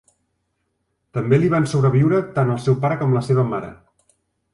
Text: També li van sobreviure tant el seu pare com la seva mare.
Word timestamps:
També 1.17 1.37
li 1.41 1.51
van 1.53 1.67
sobreviure 1.73 2.21
tant 2.39 2.49
el 2.55 2.57
seu 2.69 2.79
pare 2.87 2.97
com 3.03 3.13
la 3.19 3.23
seva 3.29 3.45
mare. 3.53 3.71